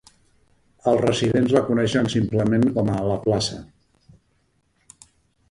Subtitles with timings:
[0.91, 3.61] Els residents la coneixen simplement com a "la Plaça".